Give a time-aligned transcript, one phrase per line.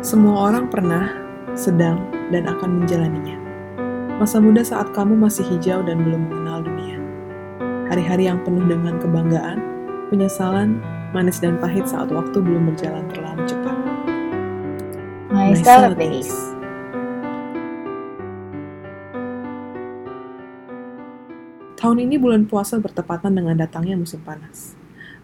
[0.00, 1.12] Semua orang pernah,
[1.52, 2.00] sedang,
[2.32, 3.36] dan akan menjalaninya.
[4.16, 6.96] Masa muda saat kamu masih hijau dan belum mengenal dunia.
[7.92, 9.60] Hari-hari yang penuh dengan kebanggaan,
[10.08, 10.80] penyesalan,
[11.12, 13.76] manis dan pahit saat waktu belum berjalan terlalu cepat.
[15.28, 16.32] My, My days.
[21.76, 24.72] Tahun ini bulan puasa bertepatan dengan datangnya musim panas.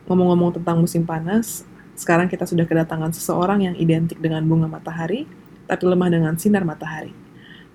[0.05, 1.65] Ngomong-ngomong tentang musim panas,
[1.97, 5.25] sekarang kita sudah kedatangan seseorang yang identik dengan bunga matahari,
[5.65, 7.11] tapi lemah dengan sinar matahari.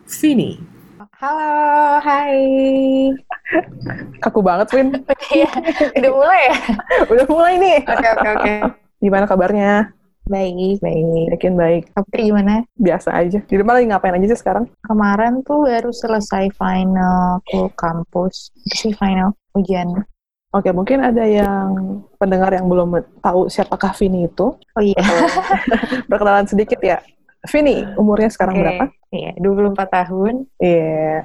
[0.06, 0.82] Vini,
[1.22, 3.14] Halo, hai.
[4.22, 4.90] Kaku banget, Win.
[5.38, 5.50] Iya,
[5.98, 6.56] udah mulai ya?
[7.14, 7.78] Udah mulai nih.
[7.86, 8.54] Oke, oke, oke.
[9.02, 9.94] Gimana kabarnya?
[10.30, 11.38] Baik, baik.
[11.38, 11.84] Yakin baik.
[11.94, 12.66] Putri gimana?
[12.74, 13.38] Biasa aja.
[13.42, 14.66] Di rumah lagi ngapain aja sih sekarang?
[14.86, 18.50] Kemarin tuh baru selesai final ke kampus.
[18.66, 20.06] Itu sih final ujian.
[20.52, 21.72] Oke, mungkin ada yang
[22.20, 24.52] pendengar yang belum tahu siapakah Vini itu.
[24.52, 25.00] Oh iya.
[26.12, 27.00] Perkenalan sedikit ya.
[27.48, 28.62] Vini, umurnya sekarang Oke.
[28.62, 28.86] berapa?
[29.16, 30.34] Iya, 24 tahun.
[30.60, 31.24] Iya.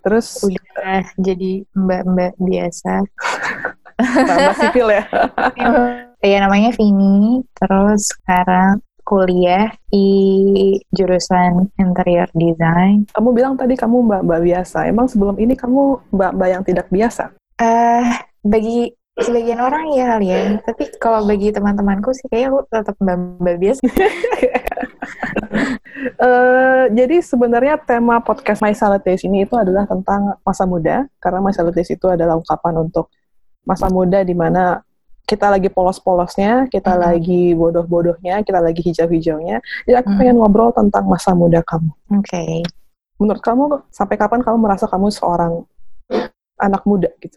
[0.00, 3.04] Terus Udah jadi mbak-mbak biasa.
[4.00, 5.04] tambah sipil ya.
[6.24, 7.44] Iya, namanya Vini.
[7.52, 10.08] Terus sekarang kuliah di
[10.88, 13.04] jurusan interior design.
[13.12, 14.88] Kamu bilang tadi kamu mbak-mbak biasa.
[14.88, 17.28] Emang sebelum ini kamu mbak-mbak yang tidak biasa?
[17.54, 18.08] eh
[18.44, 20.58] bagi sebagian orang ya kali ya.
[20.62, 23.82] Tapi kalau bagi teman-temanku sih kayaknya aku tetap mbak-mbak biasa.
[26.14, 31.40] Eh, jadi sebenarnya tema podcast My Salad Days ini itu adalah tentang masa muda, karena
[31.40, 33.08] My Salad Days itu adalah ungkapan untuk
[33.64, 34.84] masa muda di mana
[35.24, 37.00] kita lagi polos-polosnya, kita Mhm.
[37.00, 39.64] lagi bodoh-bodohnya, kita lagi hijau-hijaunya.
[39.88, 40.18] Jadi aku Mhm.
[40.20, 41.90] pengen ngobrol tentang masa muda kamu.
[42.20, 42.62] Oke.
[43.16, 45.64] Menurut kamu, sampai kapan kamu merasa kamu seorang
[46.60, 47.36] anak muda gitu?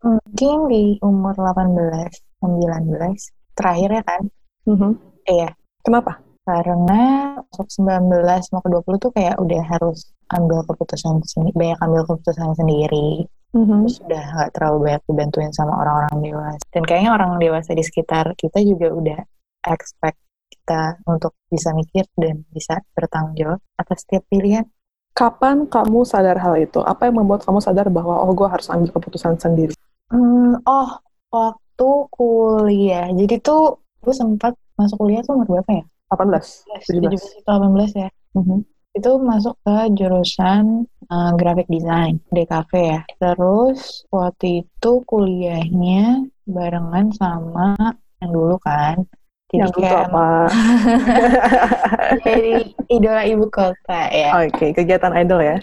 [0.00, 2.08] Mungkin di umur 18,
[2.40, 3.20] 19
[3.52, 4.22] terakhir ya kan?
[4.64, 4.90] Mhm.
[5.28, 5.50] Iya.
[5.84, 6.24] Kenapa?
[6.44, 12.02] Karena masuk 19 mau ke 20 tuh kayak udah harus ambil keputusan sendiri, banyak ambil
[12.08, 13.28] keputusan sendiri.
[13.52, 13.84] Mhm.
[13.84, 16.64] Terus udah nggak terlalu banyak dibantuin sama orang-orang dewasa.
[16.72, 19.20] Dan kayaknya orang dewasa di sekitar kita juga udah
[19.68, 24.64] expect kita untuk bisa mikir dan bisa bertanggung jawab atas setiap pilihan.
[25.10, 26.80] Kapan kamu sadar hal itu?
[26.80, 29.74] Apa yang membuat kamu sadar bahwa oh gue harus ambil keputusan sendiri?
[30.10, 30.90] Hmm, oh,
[31.30, 33.06] waktu kuliah.
[33.14, 35.84] Jadi tuh gue sempat masuk kuliah tuh umur berapa ya?
[36.10, 37.22] 18, 17.
[37.22, 38.08] 17 atau 18 ya.
[38.34, 38.58] Mhm.
[38.90, 43.00] Itu masuk ke jurusan uh, graphic design, DKV ya.
[43.22, 47.78] Terus waktu itu kuliahnya barengan sama
[48.18, 49.06] yang dulu kan.
[49.50, 50.26] Jadi Yang kayak apa?
[52.26, 52.54] jadi
[52.86, 54.30] idola ibu kota ya.
[54.46, 55.56] Oke, kegiatan idol ya.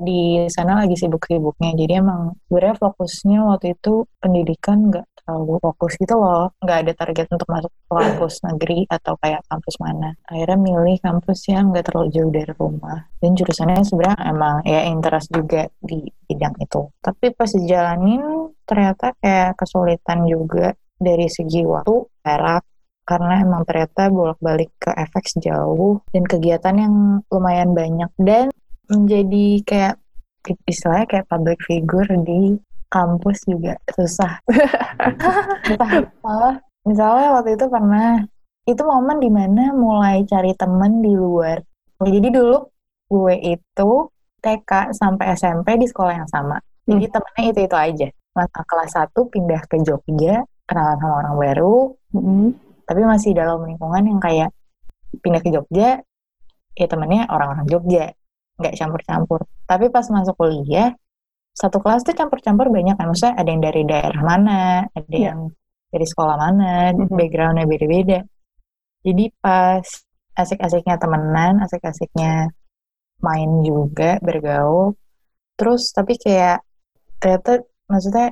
[0.00, 1.76] Di sana lagi sibuk-sibuknya.
[1.76, 6.56] Jadi emang sebenarnya fokusnya waktu itu pendidikan nggak terlalu fokus gitu loh.
[6.64, 10.10] Nggak ada target untuk masuk kampus negeri atau kayak kampus mana.
[10.24, 12.98] Akhirnya milih kampus yang nggak terlalu jauh dari rumah.
[13.20, 16.80] Dan jurusannya sebenarnya emang ya interest juga di bidang itu.
[17.04, 18.24] Tapi pas dijalanin
[18.64, 22.64] ternyata kayak kesulitan juga dari segi waktu, jarak,
[23.08, 26.94] karena emang ternyata bolak-balik ke FX jauh dan kegiatan yang
[27.32, 28.52] lumayan banyak dan
[28.92, 29.96] menjadi kayak
[30.68, 32.60] istilahnya kayak public figure di
[32.92, 34.44] kampus juga susah.
[35.72, 36.60] Entah apa.
[36.84, 38.20] Misalnya waktu itu pernah
[38.68, 41.64] itu momen di mana mulai cari temen di luar.
[42.04, 42.60] Jadi dulu
[43.08, 43.90] gue itu
[44.44, 46.60] TK sampai SMP di sekolah yang sama.
[46.84, 48.08] Jadi temennya itu-itu aja.
[48.36, 51.76] Masa kelas 1 pindah ke Jogja, kenalan sama orang baru,
[52.16, 52.67] Mhm.
[52.88, 54.50] Tapi masih dalam lingkungan yang kayak
[55.20, 56.00] pindah ke Jogja
[56.72, 58.16] ya temennya orang-orang Jogja.
[58.56, 59.44] Nggak campur-campur.
[59.68, 60.96] Tapi pas masuk kuliah
[61.52, 63.12] satu kelas tuh campur-campur banyak kan.
[63.12, 65.34] Maksudnya ada yang dari daerah mana ada Iya.
[65.34, 65.38] yang
[65.92, 67.12] dari sekolah mana Mhm.
[67.12, 68.18] backgroundnya beda-beda.
[69.04, 69.84] Jadi pas
[70.38, 72.48] asik-asiknya temenan asik-asiknya
[73.20, 74.94] main juga bergaul.
[75.58, 76.62] Terus tapi kayak
[77.18, 78.30] ternyata maksudnya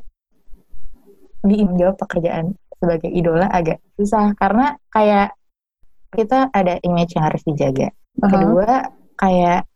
[1.42, 2.54] di jawab pekerjaan
[2.86, 5.34] sebagai idola agak susah karena kayak
[6.14, 7.90] kita ada image yang harus dijaga.
[8.22, 8.30] Aha.
[8.30, 8.70] Kedua
[9.18, 9.66] kayak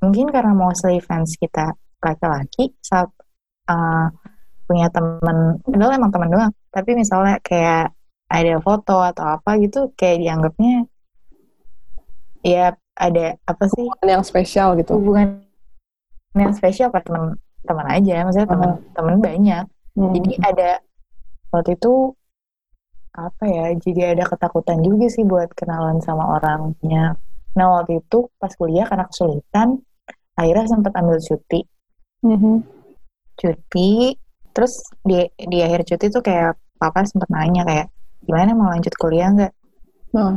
[0.00, 3.12] mungkin karena mostly fans kita laki-laki saat
[3.68, 4.08] uh,
[4.64, 6.52] punya temen, padahal emang temen doang.
[6.72, 7.92] Tapi misalnya kayak
[8.32, 10.88] ada foto atau apa gitu, kayak dianggapnya
[12.44, 14.96] ya ada apa sih yang spesial gitu.
[14.96, 15.44] hubungan
[16.36, 19.64] yang spesial apa teman teman aja, maksudnya teman temen banyak.
[19.94, 20.12] Mhm.
[20.18, 20.70] Jadi ada
[21.54, 22.10] waktu itu
[23.14, 23.70] apa ya?
[23.78, 27.14] Jadi ada ketakutan juga sih buat kenalan sama orangnya.
[27.54, 29.78] Nah waktu itu pas kuliah karena kesulitan,
[30.34, 31.62] akhirnya sempat ambil cuti.
[32.26, 32.54] Mhm.
[33.38, 34.18] Cuti,
[34.50, 37.86] terus di di akhir cuti tuh kayak papa sempat nanya kayak
[38.26, 39.52] gimana mau lanjut kuliah nggak?
[40.14, 40.34] Nah,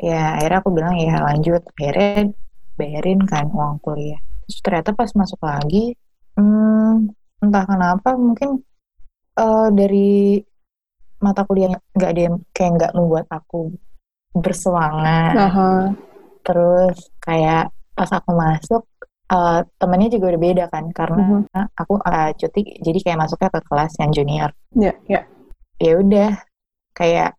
[0.00, 2.32] ya akhirnya aku bilang ya lanjut akhirnya
[2.80, 5.92] bayarin kan uang kuliah terus ternyata pas masuk lagi
[6.40, 7.12] hmm,
[7.44, 8.64] entah kenapa mungkin
[9.36, 10.40] eh, dari
[11.20, 13.70] mata kuliah nggak ada yang kayak nggak membuat aku
[14.34, 15.70] bersemangat Aha.
[16.42, 18.82] terus kayak pas aku masuk
[19.28, 21.44] eh, temennya juga udah beda kan karena
[21.76, 25.20] aku eh, cuti jadi kayak masuknya ke kelas yang junior Ya, ya.
[25.76, 26.30] ya udah
[26.94, 27.34] kayak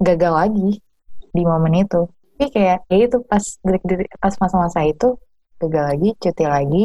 [0.00, 0.70] gagal lagi
[1.30, 3.44] di momen itu tapi kayak ya itu pas
[4.18, 5.14] pas masa-masa itu
[5.62, 6.84] gagal lagi cuti lagi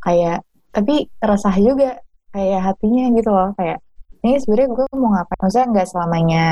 [0.00, 0.40] kayak
[0.72, 2.00] tapi resah juga
[2.32, 3.76] kayak hatinya gitu loh kayak
[4.24, 5.38] ini sebenarnya gue mau ngapain?
[5.40, 6.44] Maksudnya nggak selamanya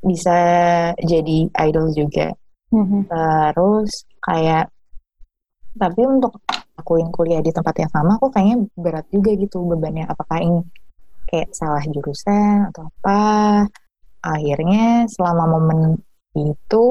[0.00, 0.38] bisa
[1.00, 2.28] jadi idol juga.
[2.70, 3.10] Mhm.
[3.10, 4.70] terus kayak
[5.74, 6.38] tapi untuk
[6.78, 10.06] akuin kuliah di tempat yang sama aku kayaknya berat juga gitu bebannya.
[10.06, 10.62] Apakah ini
[11.26, 13.22] kayak salah jurusan atau apa?
[14.22, 15.98] Akhirnya selama momen
[16.38, 16.82] itu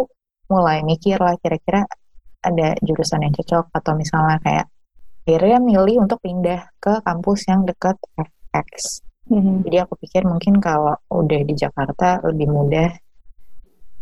[0.52, 1.88] mulai mikir lah kira-kira
[2.44, 4.66] ada jurusan yang cocok atau misalnya kayak
[5.24, 9.62] akhirnya milih untuk pindah ke kampus yang dekat FX Mhm.
[9.66, 12.90] jadi aku pikir mungkin kalau udah di Jakarta lebih mudah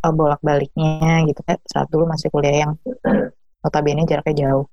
[0.08, 2.74] uh, bolak-baliknya gitu kan saat dulu masih kuliah yang
[3.62, 4.66] notabene jaraknya jauh.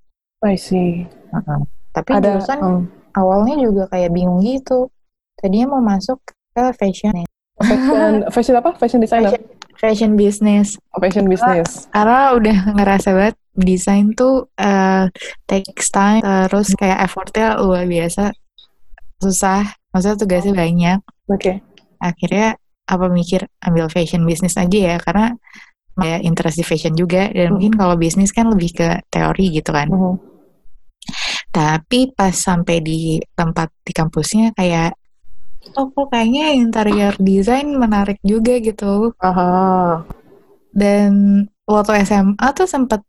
[0.44, 1.08] I see.
[1.08, 1.60] Heeh.
[1.94, 2.82] Tapi Ada jurusan hmm.
[3.16, 4.90] awalnya juga kayak bingung gitu.
[5.38, 6.20] Tadinya mau masuk
[6.54, 7.26] ke fashion,
[7.58, 8.70] fashion, fashion apa?
[8.78, 9.34] Fashion designer?
[9.34, 9.42] fashion,
[9.78, 10.78] fashion business.
[10.94, 11.90] Oh, fashion business.
[11.90, 15.06] Karena udah ngerasa banget desain tuh uh,
[15.46, 18.34] takes time, terus kayak effortnya luar biasa,
[19.19, 19.62] susah.
[19.90, 20.99] Maksudnya tugasnya banyak.
[21.31, 21.62] Oke.
[21.96, 25.32] akhirnya apa mikir ambil fashion business aja ya karena
[25.96, 27.52] ya interest di fashion juga dan Hmm.
[27.56, 30.20] mungkin kalau bisnis kan lebih ke teori gitu kan Mhm.
[31.49, 34.93] tapi pas sampai di tempat di kampusnya kayak
[35.81, 40.05] oh kok kayaknya interior design menarik juga gitu Aha.
[40.76, 41.10] dan
[41.64, 43.00] waktu SMA tuh sempat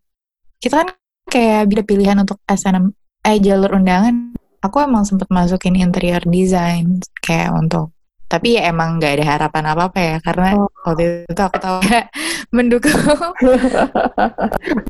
[0.64, 0.90] kita kan
[1.28, 2.96] kayak beda pilihan untuk SNM
[3.28, 4.32] eh jalur undangan
[4.66, 7.94] aku emang sempat masukin interior design kayak untuk
[8.26, 10.68] tapi ya emang nggak ada harapan apa apa ya karena Oh.
[10.82, 12.10] waktu itu aku tahu ya
[12.56, 12.92] mendukung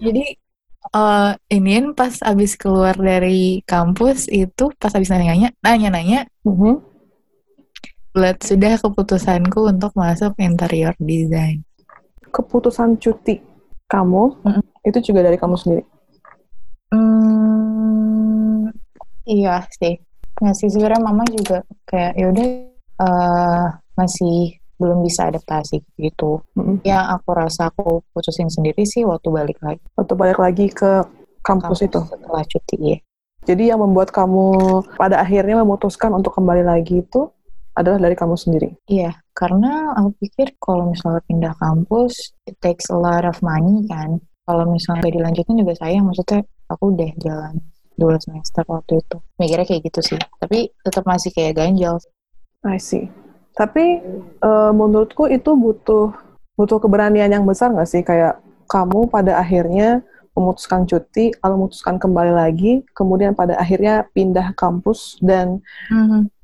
[0.03, 0.23] jadi
[0.85, 6.79] eh iniin pas abis keluar dari kampus itu pas abis nanya nanya nanya Mhm.
[8.13, 11.61] bulat sudah keputusanku untuk masuk interior design
[12.31, 13.43] Keputusan cuti
[13.85, 14.63] kamu Mhm.
[14.85, 15.83] itu juga dari kamu sendiri.
[16.91, 18.71] Hmm,
[19.25, 19.97] iya sih.
[20.39, 22.47] Nggak sih sebenarnya mama juga kayak yaudah
[22.95, 23.65] eh
[23.99, 26.43] masih belum bisa adaptasi gitu.
[26.55, 26.83] Mhm.
[26.83, 31.03] Yang aku rasa aku putusin sendiri sih waktu balik lagi Waktu balik lagi ke
[31.43, 31.99] kampus itu.
[32.03, 32.97] setelah cuti ya.
[33.45, 37.29] Jadi yang membuat kamu pada akhirnya memutuskan untuk kembali lagi itu
[37.77, 38.73] adalah dari kamu sendiri.
[38.89, 44.17] Iya, karena aku pikir kalau misalnya pindah kampus, it takes a lot of money kan.
[44.49, 46.41] Kalau misalnya dilanjutin juga sayang, maksudnya
[46.71, 47.53] aku udah jalan
[47.95, 49.17] dua semester waktu itu.
[49.39, 50.19] Mikirnya kayak gitu sih.
[50.39, 51.99] Tapi tetap masih kayak ganjal.
[52.67, 53.07] I see.
[53.55, 54.03] Tapi
[54.39, 56.11] eh, menurutku itu butuh
[56.55, 58.39] butuh keberanian yang besar nggak sih kayak
[58.71, 60.01] kamu pada akhirnya
[60.35, 65.63] memutuskan cuti, lalu memutuskan kembali lagi, kemudian pada akhirnya pindah kampus dan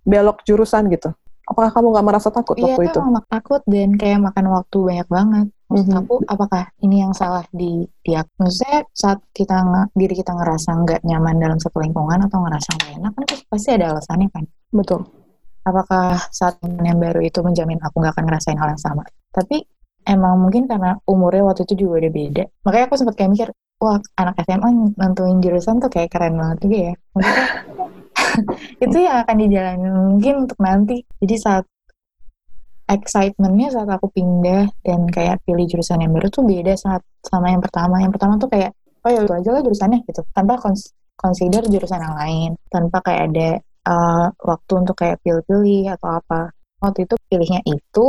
[0.08, 1.12] belok jurusan gitu.
[1.44, 5.08] Apakah kamu nggak merasa takut Iya, waktu itu emang takut dan kayak makan waktu banyak
[5.12, 5.48] banget.
[5.72, 6.00] Maksud Mhm.
[6.04, 8.28] aku, apakah ini yang salah di dia?
[8.36, 9.64] Maksudnya saat kita
[9.96, 13.96] diri kita ngerasa nggak nyaman dalam satu lingkungan atau ngerasa nggak enak kan pasti ada
[13.96, 14.44] alasannya kan.
[14.76, 15.08] Betul.
[15.64, 19.08] Apakah saat yang baru itu menjamin aku nggak akan ngerasain hal yang sama?
[19.32, 19.64] Tapi
[20.04, 22.44] emang mungkin karena umurnya waktu itu juga udah beda.
[22.68, 24.70] Makanya aku sempat kayak mikir, wah anak SMA
[25.00, 26.94] nentuin jurusan tuh kayak keren banget juga ya.
[27.16, 27.46] Maksudnya
[28.84, 30.98] itu yang akan dijalani mungkin untuk nanti.
[31.24, 31.64] Jadi saat
[32.92, 37.64] excitementnya saat aku pindah dan kayak pilih jurusan yang baru tuh beda saat sama yang
[37.64, 38.04] pertama.
[38.04, 38.72] Yang pertama tuh kayak,
[39.04, 40.22] oh ya itu aja lah jurusannya gitu.
[40.36, 42.50] Tanpa cons- consider jurusan yang lain.
[42.68, 43.50] Tanpa kayak ada
[43.88, 46.52] uh, waktu untuk kayak pilih-pilih atau apa.
[46.82, 48.08] Waktu itu pilihnya itu,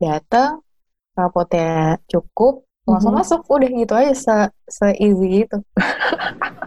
[0.00, 0.64] datang,
[1.12, 3.20] rapotnya cukup, langsung Mhm.
[3.20, 3.40] masuk.
[3.46, 4.36] Udah gitu aja, se,
[4.68, 5.58] se easy itu.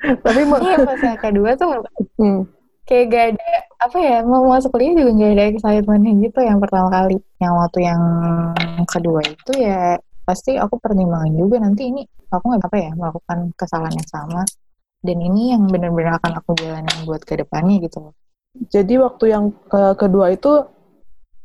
[0.00, 1.84] Tapi Iya, pas yang kedua tuh
[2.16, 2.40] hmm,
[2.90, 6.38] kayak gak ada apa ya mau masuk kuliah juga gak ada excitementnya gitu.
[6.42, 8.02] Yang pertama kali yang waktu yang
[8.90, 9.94] kedua itu ya
[10.26, 12.02] pasti aku pertimbangan juga nanti ini.
[12.30, 14.42] Aku nggak apa ya melakukan kesalahan yang sama.
[15.00, 18.14] Dan ini yang benar-benar akan aku jalanin buat ke depannya gitu loh.
[18.68, 20.66] Jadi waktu yang ke- kedua itu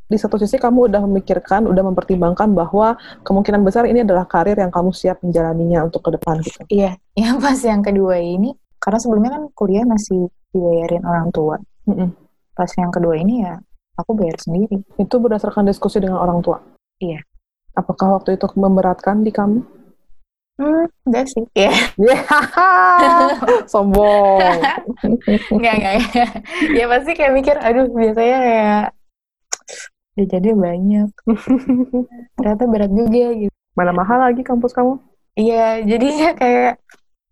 [0.05, 2.93] di satu sisi kamu udah memikirkan, udah mempertimbangkan bahwa
[3.25, 6.61] kemungkinan besar ini adalah karir yang kamu siap menjalaninya untuk ke depan gitu.
[6.69, 12.09] iya yang pas yang kedua ini karena sebelumnya kan kuliah masih dibayarin orang tua Mm-mm.
[12.55, 13.59] pas yang kedua ini ya
[14.00, 16.59] aku bayar sendiri Itu berdasarkan diskusi dengan orang tua.
[17.75, 19.59] Apakah waktu itu memberatkan di kamu?
[20.55, 21.43] Hmm, enggak sih.
[21.51, 22.15] Ya, Ya,
[23.71, 24.71] sombong.
[25.51, 26.29] enggak, enggak, enggak.
[26.71, 28.83] Ya pasti kayak mikir, aduh biasanya kayak
[30.15, 31.09] ya jadi banyak.
[32.39, 33.55] Ternyata berat juga gitu.
[33.75, 34.95] Mana mahal lagi kampus kamu?
[35.35, 36.79] Iya, jadinya kayak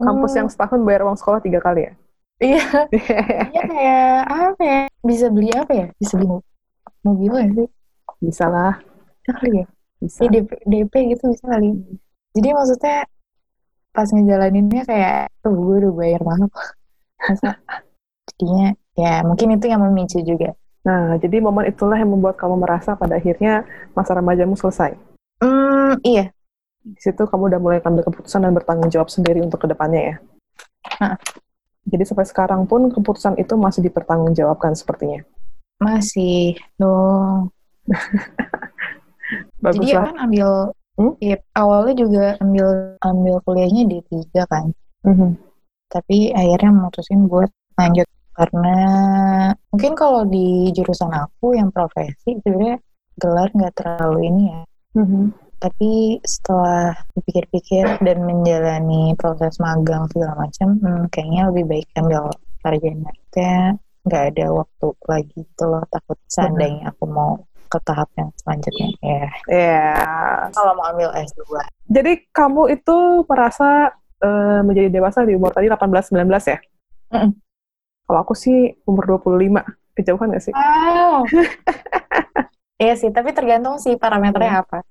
[0.04, 1.94] Kampus hmm, yang setahun bayar uang sekolah tiga kali ya?
[2.44, 2.64] Iya,
[3.54, 4.82] iya kayak apa ya?
[5.04, 5.88] Bisa beli apa ya?
[5.98, 6.46] Bisa beli mo-
[7.06, 7.68] mobil ya sih?
[8.24, 8.74] Bisa lah,
[9.24, 9.66] Bisa kali ya?
[10.00, 10.20] bisa.
[10.24, 11.70] Ya DP, DP gitu bisa kali.
[12.36, 12.98] Jadi maksudnya
[13.94, 16.50] pas ngejalaninnya kayak, tuh gue udah bayar mahal.
[18.34, 20.54] Jadinya ya mungkin itu yang memicu juga.
[20.84, 23.64] Nah, jadi momen itulah yang membuat kamu merasa pada akhirnya
[23.96, 25.00] masa remajamu selesai.
[25.40, 26.36] Hmm, iya.
[26.84, 30.16] Di situ kamu udah mulai ambil keputusan dan bertanggung jawab sendiri untuk ke depannya ya.
[31.00, 31.16] Hah.
[31.84, 35.22] Jadi sampai sekarang pun keputusan itu masih dipertanggungjawabkan sepertinya.
[35.84, 37.52] Masih dong.
[39.64, 40.04] Jadi ya Baguslah.
[40.12, 40.50] kan ambil
[40.94, 41.18] Hmm?
[41.18, 44.70] ya, awalnya juga ambil ambil kuliahnya di tiga kan.
[45.02, 45.42] Mhm.
[45.90, 47.50] Tapi akhirnya memutusin buat
[47.82, 48.06] lanjut
[48.38, 48.78] karena
[49.74, 52.78] mungkin kalau di jurusan aku yang profesi sebenarnya
[53.18, 54.62] gelar nggak terlalu ini ya.
[55.02, 55.34] Mhm.
[55.64, 62.28] Tapi setelah dipikir-pikir dan menjalani proses magang segala macam, hmm, kayaknya lebih baik ambil
[62.60, 63.12] sarjana.
[63.32, 65.84] Kayak nggak ada waktu lagi gitu loh.
[65.88, 67.40] Takut seandainya aku mau
[67.72, 68.88] ke tahap yang selanjutnya.
[69.00, 69.88] Ya, Ya.
[70.52, 71.48] kalau mau ambil S2.
[71.88, 76.60] Jadi kamu itu merasa eh, menjadi dewasa di umur tadi 18-19 ya?
[77.16, 77.32] Mm-mm.
[78.04, 79.64] Kalau aku sih umur 25.
[79.96, 80.54] Kejauhan gak sih?
[80.54, 81.24] Wow.
[82.82, 84.84] Iya sih, tapi tergantung sih parameternya apa.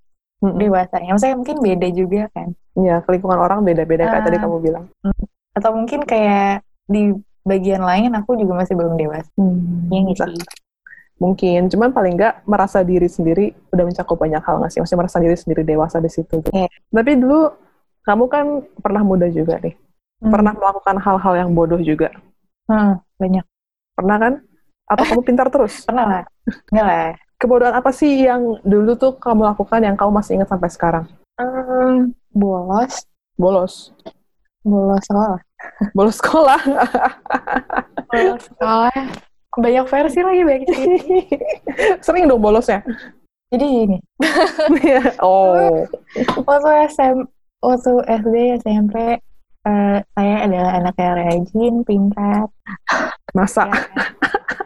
[0.42, 0.58] Mm-mm.
[0.58, 1.11] Dewasanya.
[1.14, 2.50] Maksudnya mungkin beda juga kan.
[2.75, 4.26] Iya, lingkungan orang beda-beda kayak Ah.
[4.26, 4.84] tadi kamu bilang.
[5.54, 7.14] Atau mungkin kayak di
[7.46, 9.30] bagian lain aku juga masih belum dewasa.
[9.38, 10.26] Hmm, bisa.
[10.26, 10.42] sih?
[11.22, 14.82] Mungkin, cuman paling nggak merasa diri sendiri udah mencakup banyak hal nggak sih?
[14.82, 16.42] Maksudnya merasa diri sendiri dewasa di situ.
[16.50, 16.66] Iya.
[16.90, 17.46] Tapi dulu
[18.02, 18.44] kamu kan
[18.82, 19.78] pernah muda juga nih.
[20.18, 20.30] Hmm.
[20.34, 22.11] Pernah melakukan hal-hal yang bodoh juga.
[22.66, 23.46] Hmm, banyak.
[23.94, 24.32] Pernah kan?
[24.90, 25.87] Atau kamu pintar terus?
[25.87, 26.22] Pernah lah.
[26.75, 27.11] Enggak lah.
[27.42, 31.11] Kebodohan apa sih yang dulu tuh kamu lakukan yang kamu masih ingat sampai sekarang?
[31.34, 33.02] Hmm, bolos.
[33.34, 33.90] Bolos.
[34.62, 35.42] Bolos sekolah.
[35.90, 36.61] Bolos sekolah.
[38.14, 38.94] Bolos sekolah.
[39.58, 41.18] Banyak versi lagi banyak cerita.
[42.06, 42.87] Sering dong bolosnya.
[43.52, 43.99] Jadi gini,
[45.20, 45.84] oh.
[46.49, 47.26] waktu SM,
[47.61, 48.96] waktu SD, SMP,
[49.68, 52.49] eh, saya adalah anak yang rajin, pintar.
[53.37, 53.68] Masa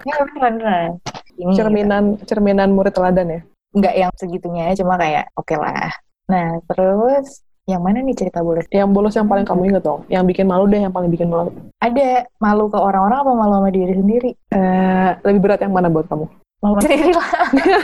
[0.07, 0.93] Ya, beneran, beneran.
[1.37, 1.59] Ini gitu.
[1.59, 3.41] cerminan cerminan murid teladan ya?
[3.73, 5.93] nggak yang segitunya cuma kayak oke lah
[6.27, 10.01] nah terus yang mana nih cerita bolos Yang bolos yang paling kamu ingat dong?
[10.07, 11.51] Yang bikin malu deh, yang paling bikin malu.
[11.77, 16.07] ada malu ke orang-orang apa malu sama diri sendiri Eh, lebih berat yang mana buat
[16.07, 16.25] kamu?
[16.57, 17.29] malu sendiri lah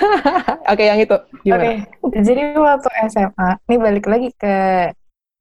[0.73, 1.13] Oke, yang itu.
[1.13, 1.65] oke Gimana?
[2.15, 4.55] jadi waktu SMA ini balik lagi ke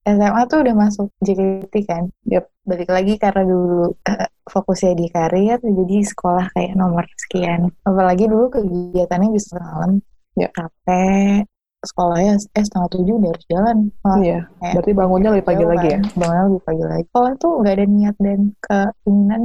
[0.02, 2.46] SMA tuh udah masuk JKT kan Yep.
[2.64, 8.50] balik lagi karena dulu eh, fokusnya di karir jadi sekolah kayak nomor sekian apalagi dulu
[8.50, 10.02] kegiatannya bisa malam
[10.34, 10.52] Yep.
[10.52, 11.46] capek
[11.82, 14.40] sekolahnya eh setengah tujuh udah harus jalan Wah, Iya.
[14.58, 16.00] kayak Berarti bangunnya lebih pagi lagi ya?
[16.14, 17.04] Bangunnya lebih pagi lagi.
[17.10, 19.42] Sekolah tuh nggak ada niat dan keinginan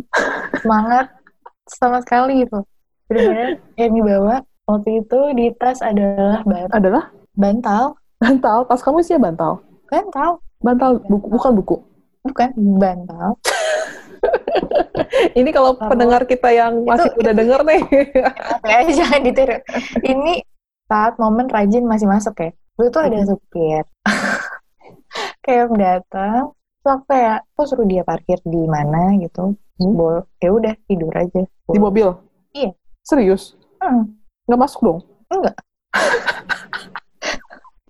[0.55, 1.07] semangat
[1.67, 2.61] sama sekali gitu.
[3.09, 4.35] Benar-benar yang dibawa
[4.65, 7.85] waktu itu di tas adalah ban- Adalah bantal,
[8.17, 8.59] bantal.
[8.69, 9.65] Tas kamu sih bantal.
[9.87, 11.77] bantal, Bantal buku, bukan buku.
[12.27, 12.51] bukan
[12.83, 13.39] bantal.
[15.39, 17.83] Ini kalau Terus- pendengar kita yang masih Itu- udah denger nih.
[18.67, 19.57] Eh, jangan ditiru.
[20.03, 20.43] Ini
[20.91, 22.51] saat momen rajin masih masuk ya.
[22.75, 23.87] Dulu tuh ada supir.
[25.47, 26.51] kayak datang,
[26.83, 29.55] terus aku kayak, aku suruh dia parkir di mana gitu.
[29.77, 29.93] Hmm.
[29.93, 31.45] bol, ya udah tidur aja.
[31.47, 32.09] Di mobil?
[32.57, 32.73] Iya.
[33.07, 33.55] Serius?
[33.79, 34.19] Hmm.
[34.51, 34.99] Nggak masuk dong?
[35.31, 35.57] Enggak.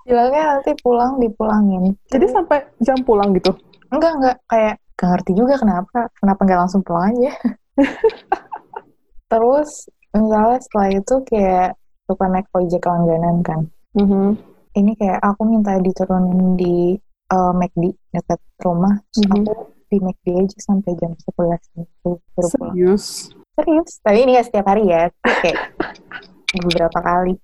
[0.06, 1.98] Bilangnya nanti pulang dipulangin.
[2.06, 3.50] Jadi sampai jam pulang gitu?
[3.90, 4.36] Enggak, enggak.
[4.46, 5.98] Kayak gak ngerti juga kenapa.
[6.14, 7.34] Kenapa nggak langsung pulang aja.
[9.30, 11.70] Terus misalnya setelah itu kayak
[12.06, 13.60] suka naik ojek langganan kan.
[13.98, 14.38] Mhm.
[14.78, 16.94] Ini kayak aku minta diturunin di
[17.26, 18.94] eh, McD dekat rumah.
[19.18, 19.42] Mhm.
[19.42, 19.52] aku
[19.90, 22.22] di McD aja sampai jam 11 gitu.
[22.38, 22.74] Baru pulang.
[22.78, 23.34] Serius?
[23.58, 23.90] Serius.
[24.06, 25.10] Tapi ini gak setiap hari ya.
[25.42, 25.74] Kayak
[26.62, 27.34] beberapa kali.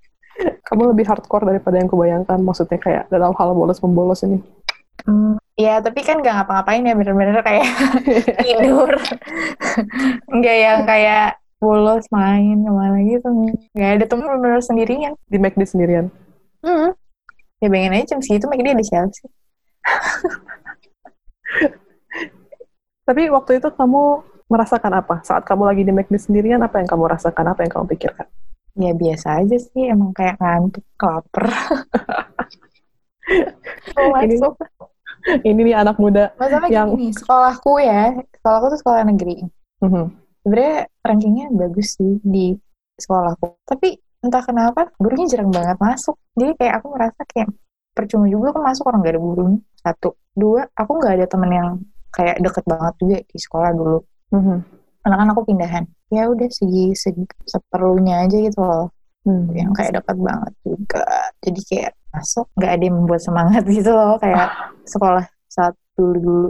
[0.68, 2.38] Kamu lebih hardcore daripada yang kubayangkan.
[2.42, 4.38] Maksudnya kayak dalam hal bolos-membolos ini.
[5.02, 7.66] Hmm, ya tapi kan gak ngapa-ngapain ya bener-bener kayak
[8.44, 8.92] tidur
[10.30, 13.26] nggak yang kayak bolos main ke mana gitu
[13.74, 16.06] nggak ada temen bener-bener sendirian Di McD sendirian.
[16.62, 16.94] hmm.
[17.58, 19.26] ya pengen aja jam segitu make dia ada siapa sih
[23.02, 24.02] Tapi waktu itu kamu
[24.46, 25.26] merasakan apa?
[25.26, 27.50] Saat kamu lagi di McD sendirian, apa yang kamu rasakan?
[27.50, 28.26] Apa yang kamu pikirkan?
[28.72, 31.46] Ya biasa aja sih emang kayak ngantuk kelaper
[33.92, 34.40] Ini-.
[35.46, 36.34] Ini nih anak muda.
[36.34, 39.46] Masalahnya yang- gini, sekolahku ya, sekolahku tuh sekolah negeri.
[39.78, 40.04] Mhm.
[40.42, 40.76] Sebenarnya
[41.06, 42.58] rankingnya bagus sih di
[42.98, 43.54] sekolahku.
[43.62, 43.94] Tapi
[44.26, 46.18] entah kenapa gurunya jarang banget masuk.
[46.34, 47.54] Jadi kayak aku merasa kayak
[47.94, 49.58] percuma juga aku masuk orang gak ada gurunya.
[49.78, 50.10] Satu.
[50.34, 51.70] Dua, aku nggak ada temen yang
[52.10, 53.98] kayak deket banget juga di sekolah dulu.
[54.34, 54.58] Mhm.
[55.02, 55.84] Karena kan aku pindahan.
[56.08, 58.88] Ya udah segi, segi seperlunya aja gitu loh.
[59.22, 59.54] Hmm.
[59.54, 61.06] yang kayak dekat banget juga
[61.46, 64.50] jadi kayak masuk nggak ada yang membuat semangat gitu loh kayak
[64.82, 66.46] sekolah saat dulu dulu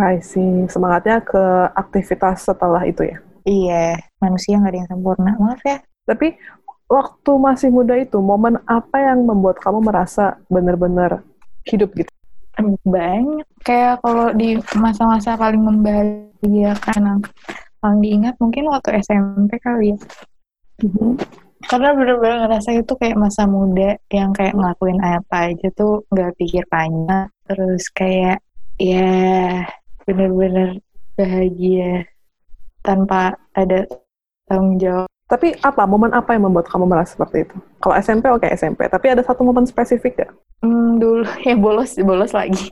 [0.00, 0.64] I see.
[0.64, 3.20] Semangatnya ke aktivitas setelah itu ya.
[3.44, 6.40] iya manusia nggak ada yang sempurna maaf ya Tapi
[6.88, 11.20] waktu masih muda itu, momen apa yang membuat kamu merasa benar-benar
[11.68, 12.10] hidup gitu?
[12.82, 17.22] Banyak kayak kalau di masa-masa paling membahagiakan
[17.80, 19.98] paling diingat mungkin waktu SMP kali ya.
[21.60, 26.64] Karena bener-bener ngerasa itu kayak masa muda yang kayak ngelakuin apa aja tuh nggak pikir
[26.70, 27.28] panjang.
[27.44, 28.40] Terus kayak
[28.80, 29.12] ya
[30.08, 30.80] bener-bener
[31.18, 32.08] bahagia
[32.80, 33.84] tanpa ada
[34.48, 37.56] tanggung jawab Tapi apa, momen apa yang membuat kamu merasa seperti itu?
[37.78, 38.90] Kalau SMP, oke SMP.
[38.90, 40.30] Tapi ada satu momen spesifik gak?
[40.64, 41.24] hmm, dulu.
[41.48, 42.66] Ya bolos bolos lagi.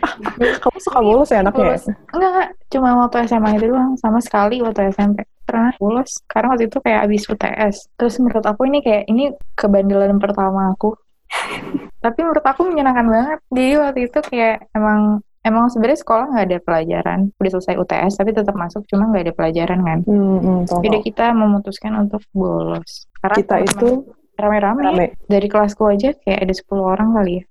[0.62, 1.74] Kamu suka bolos ya anaknya?
[1.74, 1.84] bolos.
[2.14, 3.92] Enggak enggak cuma waktu SMA itu doang.
[4.00, 6.22] Sama sekali waktu SMP pernah bolos.
[6.30, 10.96] Karena waktu itu kayak abis UTS terus menurut aku ini kayak ini kebandelan pertama aku.
[12.04, 13.38] Tapi menurut aku menyenangkan banget.
[13.50, 18.30] Jadi waktu itu kayak emang emang sebenarnya sekolah nggak ada pelajaran udah selesai UTS tapi
[18.32, 23.36] tetap masuk cuma nggak ada pelajaran kan Hmm, hmm, jadi kita memutuskan untuk bolos karena
[23.36, 23.88] Kita itu
[24.34, 24.86] rame-rame ya.
[24.90, 25.06] rame.
[25.24, 27.44] dari kelasku aja kayak ada 10 orang kali ya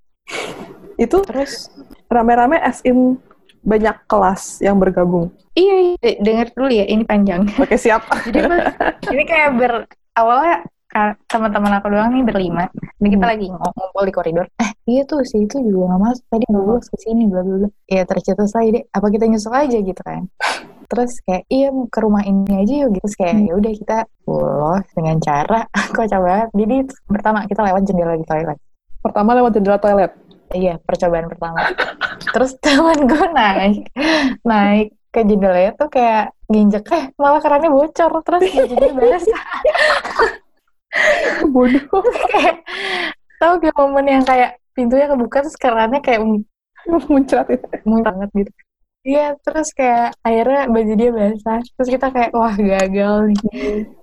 [0.96, 1.70] Itu terus
[2.06, 3.18] rame-rame as in
[3.64, 5.32] banyak kelas yang bergabung.
[5.54, 5.96] iya, iya.
[5.98, 8.04] De- denger dulu ya ini panjang Oke, siap.
[8.26, 8.44] Jadi
[9.10, 9.74] ini kayak ber
[10.14, 10.68] awalnya
[11.26, 12.66] teman-teman aku doang nih berlima.
[12.98, 13.32] Ini kita Hmm.
[13.34, 14.46] lagi ng- ngumpul di koridor.
[14.56, 17.56] Eh, iya tuh si itu juga gak masuk tadi nggak lulus ke sini bla bla
[17.60, 17.70] bla.
[17.86, 18.84] Ya tercetus lah deh.
[18.88, 20.24] Apa kita nyusul aja gitu kan?
[20.90, 23.04] Terus kayak iya mau ke rumah ini aja yuk gitu.
[23.04, 23.46] Terus kayak Hmm.
[23.46, 25.60] ya udah kita bolos dengan cara
[25.96, 26.48] kocak banget.
[26.54, 28.58] Jadi pertama kita lewat jendela di toilet.
[29.00, 30.12] Pertama lewat jendela toilet.
[30.54, 31.66] Iya, percobaan pertama.
[32.30, 33.90] Terus teman gue naik,
[34.44, 39.44] naik ke jendelanya tuh kayak nginjek eh malah kerannya bocor terus bajunya basah
[41.50, 42.04] Bodoh.
[42.32, 42.62] kayak
[43.38, 46.22] tau gak momen yang kayak pintunya kebuka terus kerannya kayak
[47.12, 47.68] Muncrat itu.
[47.88, 48.52] muncul banget gitu
[49.04, 53.40] iya terus kayak akhirnya baju dia basah terus kita kayak wah gagal nih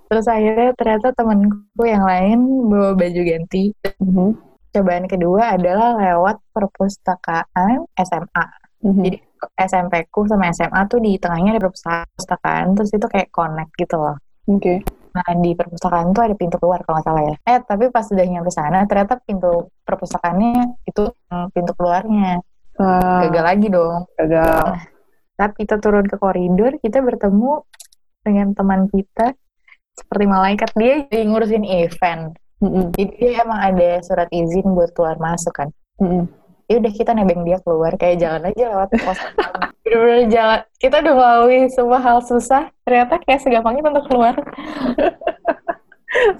[0.07, 4.29] terus akhirnya ternyata temanku yang lain bawa baju ganti Mhm.
[4.71, 8.45] cobaan kedua adalah lewat perpustakaan SMA
[8.81, 9.01] Mhm.
[9.05, 9.17] Jadi
[9.61, 14.17] SMP ku sama SMA tuh di tengahnya ada perpustakaan, terus itu kayak connect gitu loh.
[14.49, 14.81] Oke.
[15.11, 17.35] Nah di perpustakaan tuh ada pintu keluar kalau nggak salah ya.
[17.43, 21.03] Eh tapi pas udah nyampe sana ternyata pintu perpustakaannya itu
[21.51, 22.39] pintu keluarnya.
[22.79, 24.07] Ah, Gagal lagi dong.
[24.15, 24.87] gagal.
[25.35, 27.61] Saat kita turun ke koridor, kita bertemu
[28.21, 29.33] dengan teman kita
[29.91, 32.31] seperti malaikat dia ngurusin event.
[32.61, 32.93] Mhm.
[32.95, 35.69] Jadi dia emang ada surat izin buat keluar masuk kan.
[35.99, 36.25] Mhm.
[36.65, 39.19] ya udah kita nebeng dia keluar kayak jalan aja lewat pos
[39.93, 40.59] bener-bener jalan.
[40.77, 42.71] Kita udah melalui semua hal susah.
[42.81, 44.35] Ternyata kayak segampang itu untuk keluar.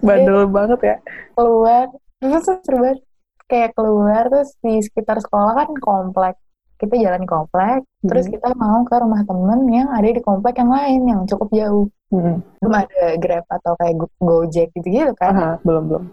[0.02, 0.98] Bandel banget ya.
[1.34, 1.88] keluar.
[2.18, 2.98] Terus banget.
[3.46, 6.36] Kayak keluar terus di sekitar sekolah kan komplek.
[6.76, 8.34] Kita jalan komplek terus Mhm.
[8.34, 11.88] kita mau ke rumah temen yang ada di komplek yang lain yang cukup jauh.
[12.10, 12.44] Mhm.
[12.60, 15.32] belum ada grab atau kayak Go- gojek gitu gitu kan.
[15.32, 16.04] Aha, belum belum.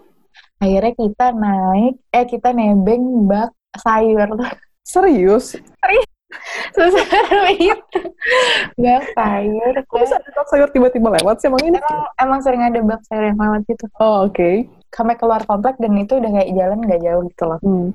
[0.58, 4.30] akhirnya kita naik eh kita nebeng bak sayur.
[4.80, 5.58] Serius?
[6.76, 8.00] Seseru itu.
[8.76, 11.78] Bak sayur Kok bisa ada truk sayur tiba-tiba lewat sih emang ini?
[11.80, 13.84] emang emang sering ada bak sayur yang lewat gitu.
[14.00, 14.50] Oh, oke.
[14.88, 17.60] sampai keluar komplek dan itu udah kayak jalan nggak jauh gitu loh.
[17.60, 17.88] Hmm.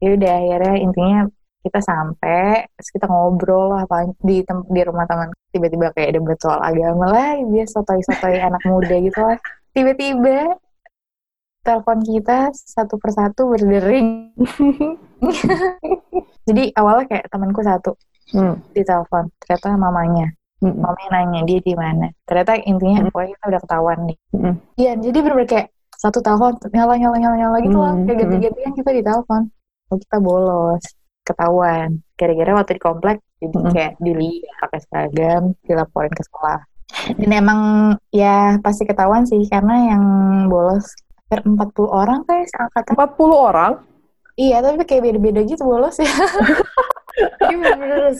[0.00, 1.20] jadi udah akhirnya intinya
[1.60, 5.28] kita sampai terus kita ngobrol lah apa di di rumah teman.
[5.52, 9.36] Tiba-tiba kayak debat soal agama lah biasa sotoy-sotoy anak muda gitu lah.
[9.76, 10.56] Tiba-tiba
[11.60, 14.32] telepon kita satu persatu berdering
[16.48, 17.92] jadi awalnya kayak temanku satu
[18.30, 18.62] Hmm.
[18.70, 20.30] di telepon ternyata mamanya
[20.62, 20.78] Hmm.
[20.78, 23.10] mamanya nanya dia di mana ternyata intinya Hmm.
[23.10, 24.54] pokoknya kita udah ketahuan nih Hmm.
[24.78, 25.66] iya jadi bener-bener kayak
[25.98, 28.06] satu telepon nyala nyala nyala nyala gitu lah Hmm.
[28.06, 29.42] kayak ganti-gantian kita di telepon
[29.90, 30.84] oh kita bolos
[31.26, 33.72] ketahuan gara-gara waktu di komplek jadi Hmm.
[33.74, 36.60] kayak dilihat pakai seragam dilaporin ke sekolah
[37.18, 37.60] dan emang
[38.10, 40.04] ya pasti ketahuan sih karena yang
[40.46, 40.86] bolos
[41.30, 43.72] hampir 40 orang kayak seangkatan 40 orang?
[44.40, 46.08] Iya tapi kayak beda-beda gitu bolos ya.
[47.40, 48.16] Jadi bener-bener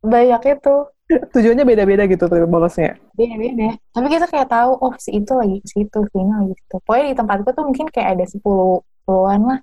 [0.00, 0.76] banyak itu.
[1.10, 2.94] Tujuannya beda-beda gitu tuh bolosnya.
[3.18, 3.74] beda-beda.
[3.90, 6.76] Tapi kita kayak tahu oh si itu lagi ke situ si ini lagi situ.
[6.86, 8.38] Pokoknya di tempatku tuh mungkin kayak ada 10
[9.02, 9.58] puluhan lah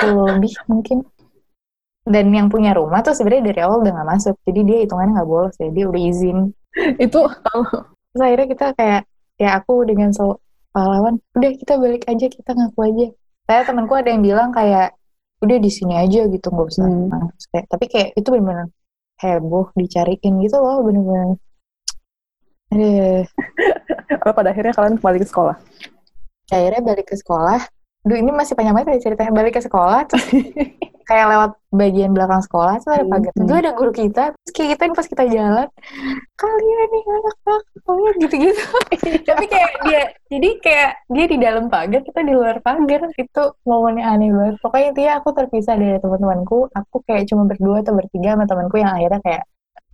[0.00, 0.98] 10 lebih mungkin.
[2.06, 5.28] Dan yang punya rumah tuh sebenarnya dari awal udah nggak masuk jadi dia hitungannya nggak
[5.28, 6.38] bolos ya dia udah izin.
[6.96, 9.00] Itu kalau terus akhirnya kita kayak
[9.36, 10.40] ya aku dengan so
[10.72, 13.06] pahlawan udah kita balik aja kita ngaku aja.
[13.44, 14.95] Saya temanku ada yang bilang kayak
[15.44, 17.08] udah di sini aja gitu nggak usah Hmm.
[17.12, 18.68] Nah, kayak, tapi kayak itu benar-benar
[19.20, 21.36] heboh dicariin gitu loh bener-bener
[22.72, 23.22] Aduh.
[24.10, 25.56] apa pada akhirnya kalian kembali ke sekolah.
[26.50, 27.60] akhirnya balik ke sekolah
[28.06, 30.26] Duh ini masih panjang banget ya ceritanya balik ke sekolah terus
[31.06, 33.32] kayak lewat bagian belakang sekolah terus ada pagar.
[33.32, 33.44] Hmm.
[33.46, 35.68] itu ada guru kita terus kayak kita pas kita jalan
[36.34, 38.64] kalian nih anak-anak kalian gitu-gitu.
[39.30, 44.04] Tapi kayak dia jadi kayak dia di dalam pagar kita di luar pagar itu momennya
[44.04, 44.56] aneh banget.
[44.58, 48.90] Pokoknya intinya aku terpisah dari teman-temanku aku kayak cuma berdua atau bertiga sama temanku yang
[48.90, 49.42] akhirnya kayak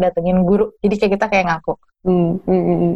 [0.00, 0.72] datengin guru.
[0.80, 1.74] Jadi kayak kita kayak ngaku.
[2.02, 2.94] Hmm, hmm, hmm,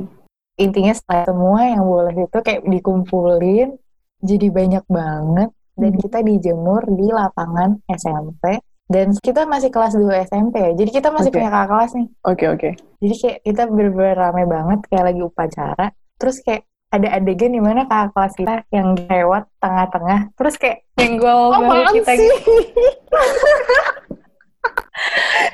[0.57, 3.77] intinya setelah semua yang bolos itu kayak dikumpulin
[4.25, 6.01] jadi banyak banget dan Hmm.
[6.01, 11.29] kita dijemur di lapangan SMP dan kita masih kelas 2 SMP ya jadi kita masih
[11.29, 11.37] Oke.
[11.37, 12.71] punya kakak kelas nih Oke oke.
[12.99, 15.87] jadi kayak kita bener-bener rame banget kayak lagi upacara
[16.17, 21.51] terus kayak ada adegan di mana kakak kelas kita yang lewat tengah-tengah terus kayak nyenggol
[21.51, 22.25] bahu Apaan kita sih?
[22.25, 23.21] gitu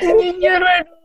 [0.03, 0.97] jujur aduh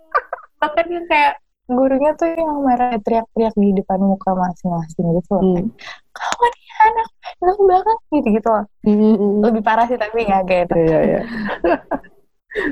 [0.58, 1.34] makanya kayak
[1.68, 5.66] gurunya tuh yang marah teriak-teriak di depan muka masing-masing gitu loh Hmm.
[6.12, 7.08] kamu nih anak
[7.39, 9.39] anak banget gitu gitu loh Hmm, hmm, hmm.
[9.43, 11.19] lebih parah sih tapi nggak kayak itu Iya iya.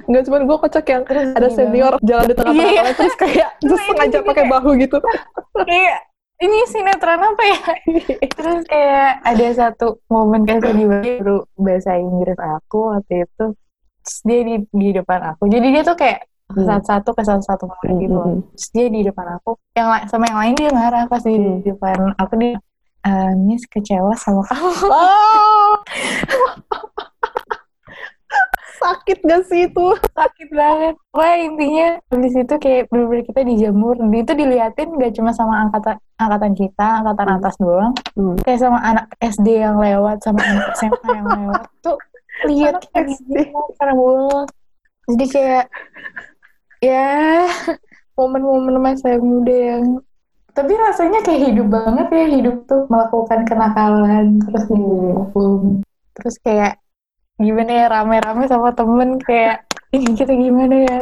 [0.08, 2.94] Enggak cuman gue kocak yang ada senior jalan di tengah-tengah Iya.
[2.96, 4.98] terus kayak terus sengaja pakai bahu gitu.
[5.60, 5.98] kayak
[6.36, 7.60] ini sinetron apa ya
[8.38, 13.46] terus kayak ada satu momen kayak sedih banget guru bahasa Inggris aku waktu itu
[14.02, 16.62] terus dia di, di depan aku jadi dia tuh kayak Hmm.
[16.62, 18.26] satu-satu ke satu-satu murid gitu loh.
[18.30, 21.58] Hmm, terus dia di depan aku yang sama yang lain dia marah pas di Hmm.
[21.60, 22.54] depan aku dia
[23.06, 25.78] "Eh, Miss kecewa sama kamu Oh.
[28.76, 29.88] Sakit gak sih itu?
[30.14, 35.64] sakit banget wah intinya habis itu kayak bener-bener kita dijemur itu diliatin gak cuma sama
[35.64, 37.38] angkatan angkatan kita angkatan Hmm.
[37.40, 38.36] atas doang Hmm.
[38.44, 41.98] kayak sama anak SD yang lewat sama anak SMA yang lewat tuh
[42.46, 43.94] lihat kayak gitu karena
[45.08, 45.66] jadi kayak
[46.84, 47.08] ya
[48.20, 50.04] momen-momen masa muda yang
[50.56, 55.84] tapi rasanya kayak hidup banget ya hidup tuh melakukan kenakalan terus dihukum
[56.16, 56.80] terus kayak
[57.36, 60.98] gimana ya rame-rame sama temen kayak ini kita gimana ya?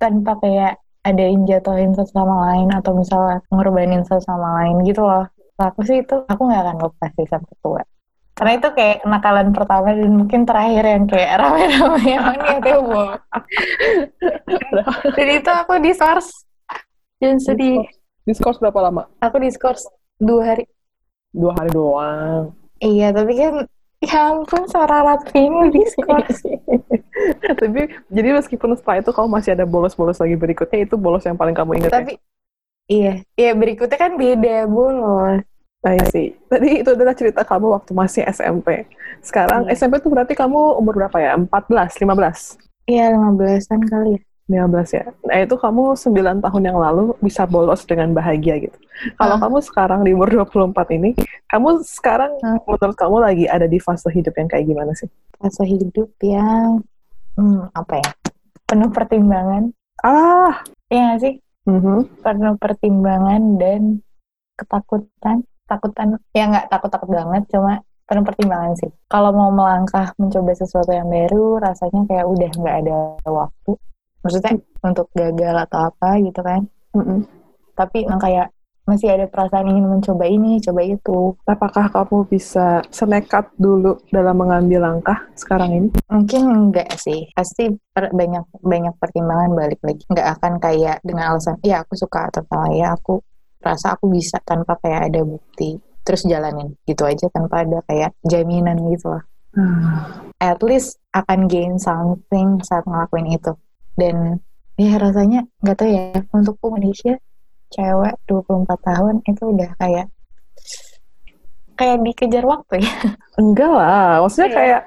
[0.00, 5.04] Tanpa kayak ada yang jatuhin satu sama lain atau misalnya ngorbanin satu sama lain gitu
[5.04, 5.28] loh.
[5.60, 7.82] Aku sih itu aku nggak akan lepas sih sampai tua.
[8.36, 13.12] Karena itu kayak kenakalan pertama dan mungkin terakhir yang kayak rame-rame emang niatnya bohong
[15.12, 16.48] jadi itu aku diskors
[17.20, 17.84] dan sedih
[18.24, 19.08] Diskors berapa lama?
[19.18, 20.64] aku diskors dua hari
[21.30, 22.52] Dua hari doang.
[22.78, 23.54] iya tapi kan
[24.00, 26.42] ya ampun suara Ratfini diskors
[27.60, 31.52] Tapi jadi meskipun setelah itu kamu masih ada bolos-bolos lagi berikutnya itu bolos yang paling
[31.52, 31.96] kamu ingat ya?
[32.00, 32.12] tapi
[32.88, 35.44] iya iya berikutnya kan beda bolos
[35.80, 36.36] I see.
[36.44, 38.84] Tadi itu adalah cerita kamu waktu masih SMP.
[39.24, 39.72] Sekarang Iya.
[39.72, 41.32] SMP tuh berarti kamu umur berapa ya?
[41.40, 42.60] 14, 15?
[42.84, 45.04] iya 15-an kali ya 15 ya.
[45.22, 48.74] Nah itu kamu 9 tahun yang lalu bisa bolos dengan bahagia gitu.
[49.14, 49.40] Kalau Ah.
[49.40, 51.14] kamu sekarang di umur 24 ini,
[51.46, 52.58] kamu sekarang Ah.
[52.66, 55.06] menurut kamu lagi ada di fase hidup yang kayak gimana sih?
[55.38, 56.84] fase hidup yang
[57.32, 58.10] hmm, apa ya
[58.66, 61.34] penuh pertimbangan Ah, Iya nggak sih
[61.64, 62.20] mhm.
[62.20, 64.04] penuh pertimbangan dan
[64.54, 70.52] ketakutan takutan ya nggak takut takut banget cuma penuh pertimbangan sih kalau mau melangkah mencoba
[70.52, 73.72] sesuatu yang baru rasanya kayak udah nggak ada waktu
[74.20, 74.52] maksudnya
[74.84, 76.64] untuk gagal atau apa gitu kan?
[76.90, 77.38] Mhm.
[77.70, 78.52] tapi emang kayak
[78.84, 81.38] masih ada perasaan ingin mencoba ini coba itu.
[81.46, 85.88] Apakah kamu bisa senekat dulu dalam mengambil langkah sekarang ini?
[86.10, 87.30] mungkin enggak sih.
[87.30, 90.02] Pasti per- banyak banyak pertimbangan balik lagi.
[90.10, 93.22] Nggak akan kayak dengan alasan ya aku suka atau salah ya aku
[93.62, 95.78] rasa aku bisa tanpa kayak ada bukti.
[96.02, 96.74] Terus jalanin.
[96.82, 99.22] Gitu aja tanpa ada kayak jaminan gitu lah.
[100.42, 103.54] At least akan gain something saat ngelakuin itu
[103.94, 104.38] dan
[104.74, 107.14] ya rasanya nggak tahu ya untuk Indonesia
[107.68, 110.06] cewek 24 tahun itu udah kayak
[111.74, 112.94] kayak dikejar waktu ya
[113.40, 114.56] Enggak lah, maksudnya Iya.
[114.56, 114.80] kayak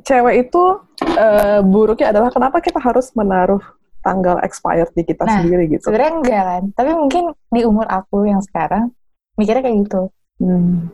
[0.00, 0.62] cewek itu
[1.04, 3.60] eh, buruknya adalah kenapa kita harus menaruh
[4.00, 5.84] tanggal expired di kita Nah, sendiri gitu.
[5.84, 8.94] sebenarnya enggak kan tapi mungkin di umur aku yang sekarang
[9.34, 10.02] mikirnya kayak gitu
[10.38, 10.86] Hmm.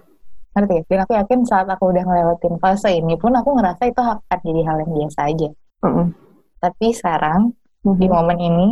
[0.57, 4.00] ngerti ya dan aku yakin saat aku udah ngelewatin fase ini pun aku ngerasa itu
[4.00, 5.48] akan jadi hal yang biasa aja
[5.85, 6.07] Mm-mm.
[6.64, 7.53] Tapi sekarang
[7.85, 8.14] di Mhm.
[8.16, 8.68] momen ini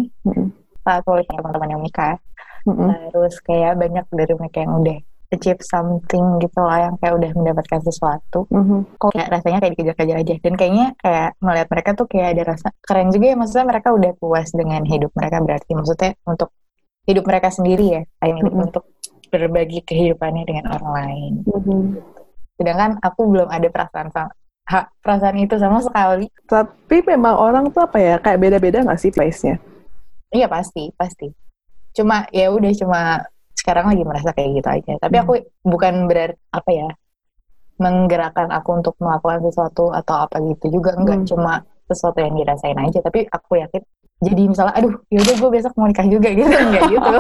[0.83, 2.17] aku lihat teman-teman yang nikah
[2.65, 2.89] Mm-mm.
[3.13, 7.81] terus kayak banyak dari mereka yang udah achieve something gitu lah yang kayak udah mendapatkan
[7.83, 8.97] sesuatu Mhm.
[8.97, 12.69] kok kayak rasanya kayak dikejar-kejar aja dan kayaknya kayak melihat mereka tuh kayak ada rasa
[12.81, 16.49] keren juga ya maksudnya mereka udah puas dengan hidup mereka berarti maksudnya untuk
[17.03, 18.65] hidup mereka sendiri ya kayak Mm-mm.
[18.65, 18.85] untuk
[19.29, 21.83] berbagi kehidupannya dengan orang lain Mhm.
[22.57, 24.09] sedangkan aku belum ada perasaan
[24.73, 29.13] ha, perasaan itu sama sekali Tapi memang orang tuh apa ya, kayak beda-beda nggak sih
[29.13, 29.61] place-nya?
[30.33, 31.29] iya pasti pasti
[31.93, 33.01] cuma ya udah cuma
[33.53, 35.25] sekarang lagi merasa kayak gitu aja tapi Hmm.
[35.29, 35.33] aku
[35.63, 36.89] bukan berarti apa ya
[37.77, 41.29] menggerakkan aku untuk melakukan sesuatu atau apa gitu juga enggak Hmm.
[41.29, 41.53] cuma
[41.85, 43.83] sesuatu yang dirasain aja tapi aku yakin
[44.23, 47.17] jadi misalnya aduh yaudah gue besok mau nikah juga gitu enggak gitu.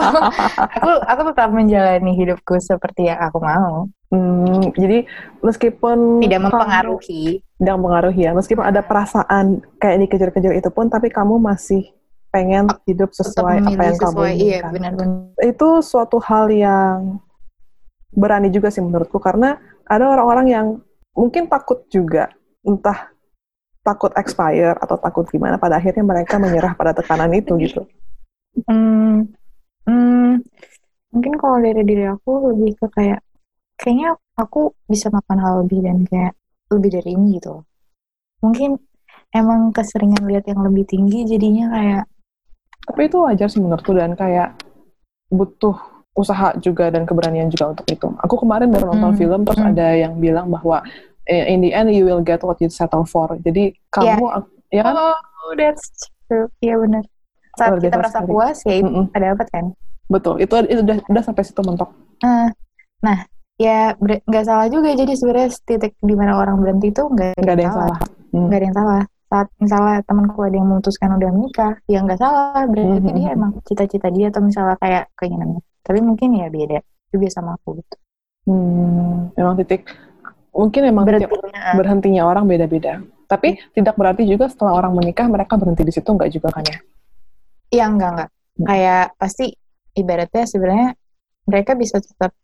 [0.78, 3.90] Aku aku tetap menjalani hidupku seperti yang aku mau.
[4.12, 5.08] Hmm, jadi
[5.42, 7.24] meskipun tidak kamu- mempengaruhi.
[7.42, 11.90] Tidak mempengaruhi ya, meskipun ada perasaan kayak dikejar-kejar itu pun, tapi kamu masih
[12.32, 14.32] pengen hidup tetap sesuai apa yang kamu sesuai.
[14.32, 14.72] Iya inginkan.
[14.72, 15.08] benar-benar
[15.42, 17.22] Itu suatu hal yang
[18.12, 19.56] berani juga sih menurutku, karena
[19.88, 20.66] ada orang-orang yang
[21.16, 22.32] mungkin takut juga,
[22.64, 23.11] entah
[23.82, 27.82] takut expire atau takut gimana, pada akhirnya mereka menyerah pada tekanan itu gitu.
[28.70, 29.26] Hmm,
[29.86, 30.42] hmm,
[31.10, 33.20] mungkin kalau dari diri aku lebih ke kayak
[33.76, 36.34] kayaknya aku bisa makan hal lebih dan kayak
[36.70, 37.66] lebih dari ini gitu.
[38.40, 38.78] Mungkin
[39.34, 42.04] emang keseringan lihat yang lebih tinggi jadinya kayak
[42.82, 44.58] Tapi itu wajar sih menurutku dan kayak
[45.30, 45.78] butuh
[46.12, 48.10] usaha juga dan keberanian juga untuk itu.
[48.20, 49.70] Aku kemarin baru nonton Hmm, film terus hmm.
[49.70, 50.82] ada yang bilang bahwa
[51.28, 53.34] in the end you will get what you settle for.
[53.38, 54.26] Jadi kamu
[54.70, 54.94] ya kan?
[54.96, 55.84] oh that's
[56.26, 57.04] true, iya benar.
[57.54, 58.30] Saat Luar kita merasa sekali.
[58.32, 59.64] puas ya itu Mm-mm, ada dapat kan.
[60.08, 60.34] betul.
[60.40, 61.90] Itu itu udah udah sampai situ mentok.
[62.20, 62.48] Eh,
[63.00, 63.18] nah
[63.60, 67.74] ya nggak salah juga jadi sebenarnya titik di mana orang berhenti itu nggak ada yang
[67.76, 67.98] salah.
[68.32, 68.48] Hmm.
[68.48, 72.64] nggak ada yang salah saat misalnya temanku ada yang memutuskan udah menikah ya nggak salah
[72.68, 73.16] berarti Mhm.
[73.16, 77.80] dia emang cita-cita dia atau misalnya kayak keinginannya tapi mungkin ya beda juga sama aku
[77.80, 77.96] gitu
[78.42, 79.86] Hmm, memang titik
[80.52, 83.00] mungkin memang berhentinya berhentinya orang beda-beda.
[83.26, 86.78] Tapi tidak berarti juga setelah orang menikah mereka berhenti di situ nggak juga kan ya?
[87.72, 88.68] ya enggak enggak Hmm.
[88.68, 89.56] kayak pasti
[89.96, 90.92] ibaratnya sebenarnya
[91.48, 92.36] mereka bisa tetap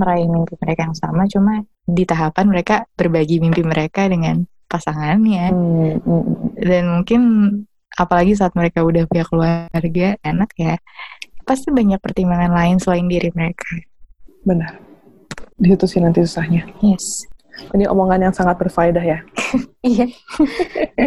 [0.00, 6.00] meraih mimpi mereka yang sama cuma di tahapan mereka berbagi mimpi mereka dengan pasangannya Hmm,
[6.00, 6.48] hmm, hmm.
[6.56, 7.20] dan mungkin
[7.92, 10.80] apalagi saat mereka udah punya keluarga anak ya
[11.44, 13.68] pasti banyak pertimbangan lain selain diri mereka
[14.48, 14.80] Benar.
[15.60, 16.64] Di situ sih nanti susahnya.
[16.80, 17.28] yes
[17.70, 19.18] Ini omongan yang sangat berfaedah ya.
[19.84, 20.06] iya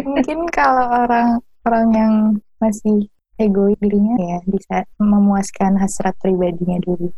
[0.02, 1.28] mungkin kalau orang
[1.62, 2.12] orang yang
[2.56, 7.10] masih egois dirinya ya bisa memuaskan hasrat pribadinya dulu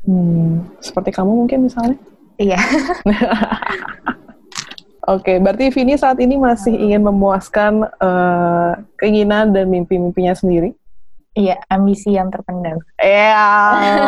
[0.00, 2.00] Hmm, seperti kamu mungkin misalnya?
[2.36, 2.56] iya
[5.02, 10.72] Oke, berarti Vini saat ini masih ingin memuaskan eh, keinginan dan mimpi-mimpinya sendiri?
[11.30, 13.44] iya ambisi yang terpendam Iya.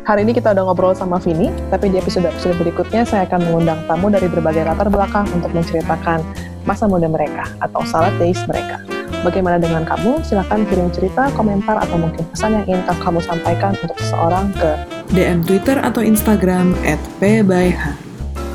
[0.09, 4.09] Hari ini kita udah ngobrol sama Vini, tapi di episode-episode berikutnya saya akan mengundang tamu
[4.09, 6.25] dari berbagai latar belakang untuk menceritakan
[6.65, 8.81] masa muda mereka atau salad days mereka.
[9.21, 10.25] Bagaimana dengan kamu?
[10.25, 14.71] Silahkan kirim cerita, komentar, atau mungkin pesan yang ingin kamu sampaikan untuk seseorang ke
[15.13, 17.77] DM Twitter atau Instagram at pbyh.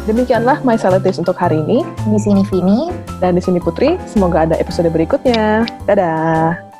[0.09, 1.85] Demikianlah My Salad Days untuk hari ini.
[2.09, 2.89] di sini Vini
[3.21, 5.69] Dan di sini Putri, semoga ada episode berikutnya.
[5.85, 6.72] Dadah!